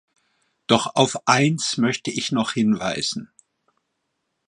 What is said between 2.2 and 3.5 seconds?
noch hinweisen.